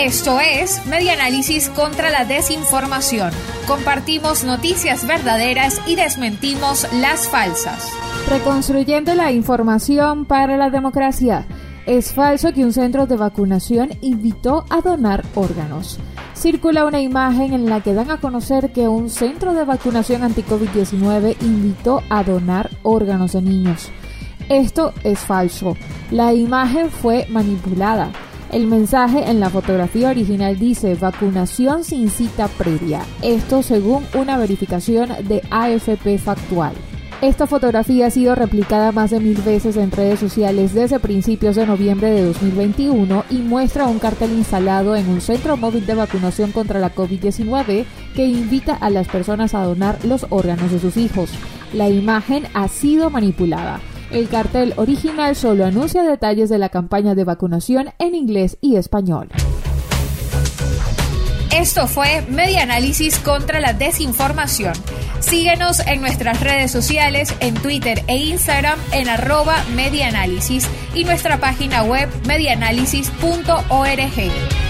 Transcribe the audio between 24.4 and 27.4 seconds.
Esto es falso. La imagen fue